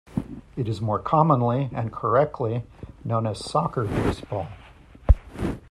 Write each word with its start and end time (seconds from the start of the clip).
It 0.57 0.67
is 0.67 0.81
more 0.81 0.97
commonly, 0.97 1.69
and 1.71 1.93
correctly, 1.93 2.63
known 3.03 3.27
as 3.27 3.37
soccer 3.45 3.83
baseball. 3.83 4.47